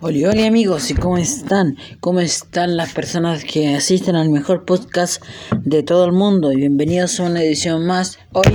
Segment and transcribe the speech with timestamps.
[0.00, 1.76] Hola, hola amigos, ¿y cómo están?
[2.00, 5.22] ¿Cómo están las personas que asisten al mejor podcast
[5.62, 6.52] de todo el mundo?
[6.52, 8.18] Y bienvenidos a una edición más.
[8.34, 8.46] Hoy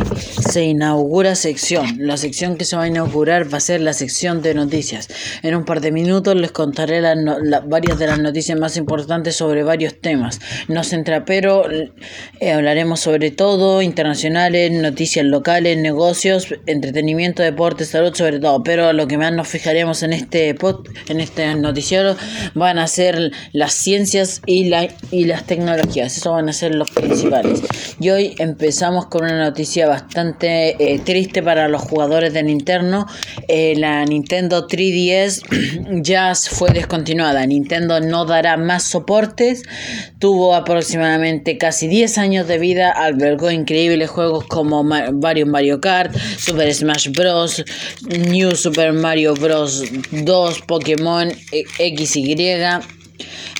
[0.49, 1.97] se inaugura sección.
[1.99, 5.07] La sección que se va a inaugurar va a ser la sección de noticias.
[5.43, 6.99] En un par de minutos les contaré
[7.67, 10.39] varias de las noticias más importantes sobre varios temas.
[10.67, 18.39] No centra, pero eh, hablaremos sobre todo, internacionales, noticias locales, negocios, entretenimiento, deporte, salud, sobre
[18.39, 18.63] todo.
[18.63, 22.15] Pero lo que más nos fijaremos en este podcast en este noticiero
[22.55, 26.17] van a ser las ciencias y, la, y las tecnologías.
[26.17, 27.61] Eso van a ser los principales.
[27.99, 33.05] Y hoy empezamos con una noticia bastante eh, triste para los jugadores de Nintendo.
[33.47, 37.45] Eh, la Nintendo 3DS ya fue descontinuada.
[37.45, 39.63] Nintendo no dará más soportes.
[40.19, 42.91] Tuvo aproximadamente casi 10 años de vida.
[42.91, 47.63] Albergó increíbles juegos como varios Mario Kart, Super Smash Bros.,
[48.07, 49.83] New Super Mario Bros.
[50.11, 52.45] 2, Pokémon XY,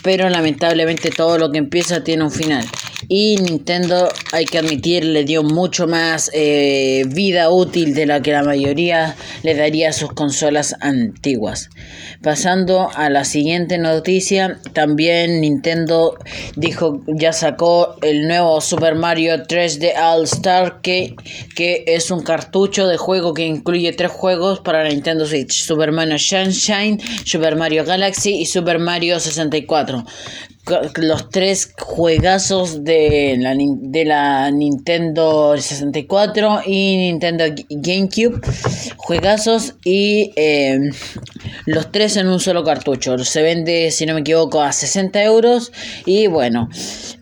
[0.03, 2.65] pero lamentablemente todo lo que empieza tiene un final.
[3.09, 8.33] Y Nintendo, hay que admitir, le dio mucho más eh, vida útil de la que
[8.33, 11.69] la mayoría le daría a sus consolas antiguas.
[12.21, 16.17] Pasando a la siguiente noticia, también Nintendo
[16.57, 21.15] dijo ya sacó el nuevo Super Mario 3D All Star que,
[21.55, 25.93] que es un cartucho de juego que incluye tres juegos para la Nintendo Switch: Super
[25.93, 30.03] Mario Sunshine, Super Mario Galaxy y Super Mario 64
[30.95, 38.39] los tres juegazos de la, de la Nintendo 64 y Nintendo GameCube.
[38.97, 40.79] Juegazos y eh,
[41.65, 43.17] los tres en un solo cartucho.
[43.19, 45.71] Se vende, si no me equivoco, a 60 euros.
[46.05, 46.69] Y bueno,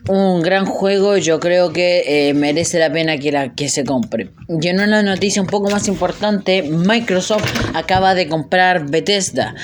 [0.08, 1.16] un gran juego.
[1.16, 4.30] Yo creo que eh, merece la pena que, la, que se compre.
[4.48, 9.54] Y en una noticia un poco más importante, Microsoft acaba de comprar Bethesda.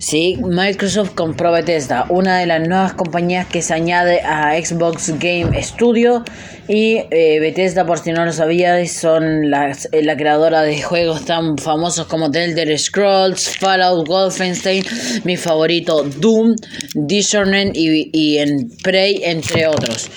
[0.00, 5.60] Sí, Microsoft compró Bethesda, una de las nuevas compañías que se añade a Xbox Game
[5.60, 6.22] Studio.
[6.68, 11.24] Y eh, Bethesda, por si no lo sabías, son la, eh, la creadora de juegos
[11.24, 14.84] tan famosos como The Elder Scrolls, Fallout, Wolfenstein,
[15.24, 16.54] mi favorito Doom,
[16.94, 20.08] Dishonored y, y en Prey, entre otros.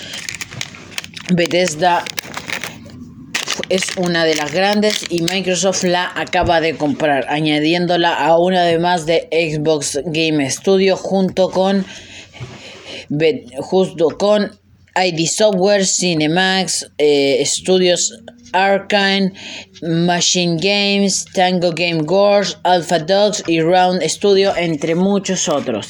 [1.33, 2.03] Bethesda
[3.71, 8.79] es una de las grandes y Microsoft la acaba de comprar, añadiéndola a una de
[8.79, 11.85] más de Xbox Game Studio junto con
[13.59, 14.59] justo con
[14.95, 18.13] ID Software, Cinemax, eh, Studios
[18.53, 19.31] Arkane,
[19.81, 25.89] Machine Games, Tango Game Wars, Alpha Dogs y Round Studio, entre muchos otros.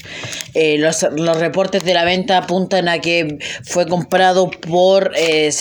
[0.54, 1.02] Eh, los,
[1.40, 5.52] reportes de la venta apuntan a que fue comprado por eh,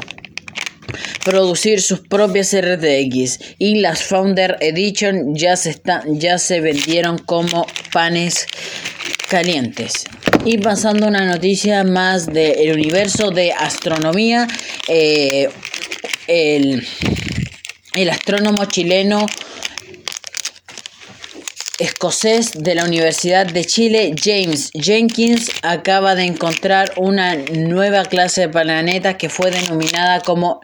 [1.24, 7.66] producir sus propias RTX y las Founder Edition ya se están ya se vendieron como
[7.92, 8.46] panes
[9.30, 10.06] calientes.
[10.50, 14.48] Y pasando una noticia más del universo de astronomía,
[14.88, 15.50] eh,
[16.26, 16.88] el,
[17.94, 19.26] el astrónomo chileno
[21.80, 28.50] escocés de la Universidad de Chile, James Jenkins, acaba de encontrar una nueva clase de
[28.50, 30.60] planeta que fue denominada como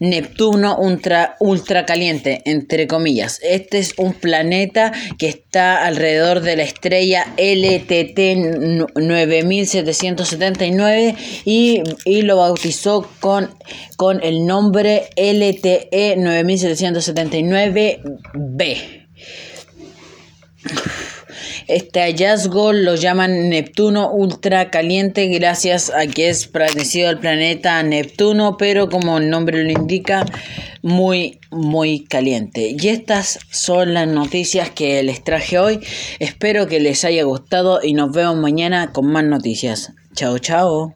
[0.00, 3.40] Neptuno ultra, ultracaliente, entre comillas.
[3.42, 8.18] Este es un planeta que está alrededor de la estrella LTT
[8.96, 11.14] 9779
[11.44, 13.50] y, y lo bautizó con,
[13.96, 19.06] con el nombre LTE 9779b.
[21.68, 28.56] Este hallazgo lo llaman Neptuno ultra caliente gracias a que es parecido al planeta Neptuno,
[28.56, 30.24] pero como el nombre lo indica,
[30.82, 32.76] muy, muy caliente.
[32.78, 35.80] Y estas son las noticias que les traje hoy.
[36.20, 39.92] Espero que les haya gustado y nos vemos mañana con más noticias.
[40.14, 40.92] Chao, chao.